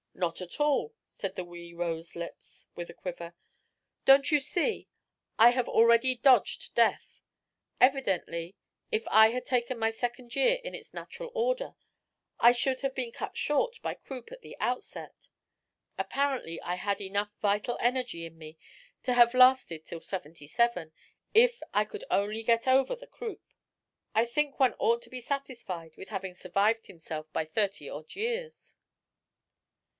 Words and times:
"Not 0.15 0.41
at 0.41 0.59
all," 0.59 0.93
said 1.05 1.35
the 1.35 1.43
wee 1.43 1.73
rose 1.73 2.15
lips, 2.15 2.67
with 2.75 2.89
a 2.89 2.93
quiver. 2.93 3.33
"Don't 4.05 4.31
you 4.31 4.39
see, 4.39 4.87
I 5.39 5.49
have 5.49 5.67
already 5.67 6.15
dodged 6.15 6.73
Death? 6.75 7.21
Evidently, 7.79 8.55
if 8.91 9.03
I 9.07 9.29
had 9.29 9.45
taken 9.45 9.79
my 9.79 9.89
second 9.89 10.35
year 10.35 10.59
in 10.63 10.73
its 10.75 10.93
natural 10.93 11.31
order, 11.33 11.75
I 12.39 12.51
should 12.51 12.81
have 12.81 12.93
been 12.93 13.11
cut 13.11 13.37
short 13.37 13.81
by 13.81 13.93
croup 13.95 14.31
at 14.31 14.41
the 14.41 14.57
outset. 14.59 15.29
Apparently 15.97 16.61
I 16.61 16.75
had 16.75 17.01
enough 17.01 17.33
vital 17.39 17.77
energy 17.79 18.25
in 18.25 18.37
me 18.37 18.57
to 19.03 19.13
have 19.13 19.33
lasted 19.33 19.85
till 19.85 20.01
seventy 20.01 20.45
seven, 20.47 20.91
if 21.33 21.61
I 21.73 21.83
could 21.85 22.03
only 22.11 22.43
get 22.43 22.67
over 22.67 22.95
the 22.95 23.07
croup. 23.07 23.41
I 24.13 24.25
think 24.25 24.59
one 24.59 24.73
ought 24.77 25.01
to 25.03 25.09
be 25.11 25.21
satisfied 25.21 25.95
with 25.95 26.09
having 26.09 26.35
survived 26.35 26.87
himself 26.87 27.31
by 27.33 27.45
thirty 27.45 27.87
odd 27.89 28.15
years." 28.15 28.75